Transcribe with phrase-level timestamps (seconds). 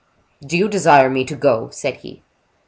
[0.43, 2.23] "Do you desire me to go?" said he.